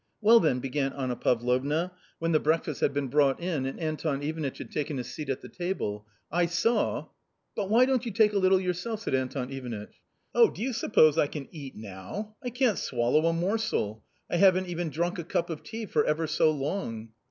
"Well, 0.29 0.39
then," 0.39 0.57
began 0.59 0.93
Anna 0.93 1.15
Pavlovna, 1.15 1.91
when 2.17 2.31
the 2.31 2.39
breakfast 2.39 2.79
240 2.79 2.81
A 2.81 3.19
COMMON 3.19 3.35
STORY 3.35 3.45
had 3.51 3.53
been 3.53 3.55
brought 3.55 3.55
in 3.55 3.65
and 3.67 3.79
Anton 3.79 4.23
Ivanitch 4.27 4.57
had 4.57 4.71
taken 4.71 4.97
his 4.97 5.13
seat 5.13 5.29
at 5.29 5.41
the 5.41 5.47
table," 5.47 6.07
I 6.41 6.47
saw 6.47 7.09
""But 7.55 7.69
why 7.69 7.85
don't 7.85 8.03
you 8.03 8.11
take 8.11 8.33
a 8.33 8.39
little 8.39 8.59
yourself?" 8.59 9.01
said 9.01 9.13
Anton 9.13 9.51
Ivanitch." 9.51 10.01
Oh, 10.33 10.49
do 10.49 10.63
you 10.63 10.73
suppose 10.73 11.19
I 11.19 11.27
can 11.27 11.47
eat 11.51 11.75
now? 11.75 12.35
I 12.43 12.49
can't 12.49 12.79
swallow 12.79 13.27
a 13.27 13.33
morsel; 13.33 14.03
I 14.27 14.37
haven't 14.37 14.69
even 14.69 14.89
drunk 14.89 15.19
a 15.19 15.23
cup 15.23 15.51
of 15.51 15.61
tea 15.61 15.85
for 15.85 16.03
ever 16.03 16.25
so 16.25 16.49
long. 16.49 17.09